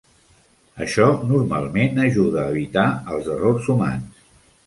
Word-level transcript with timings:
Això 0.85 1.09
normalment 1.31 2.01
ajuda 2.07 2.41
a 2.45 2.55
evitar 2.55 2.85
els 3.17 3.31
errors 3.35 3.71
humans. 3.75 4.27